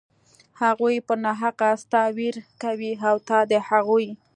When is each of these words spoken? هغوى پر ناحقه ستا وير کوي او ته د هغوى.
هغوى 0.61 0.95
پر 1.07 1.17
ناحقه 1.25 1.69
ستا 1.83 2.03
وير 2.17 2.35
کوي 2.63 2.91
او 3.07 3.15
ته 3.27 3.37
د 3.51 3.53
هغوى. 3.67 4.09